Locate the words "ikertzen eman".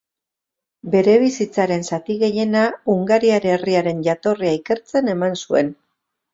4.61-5.41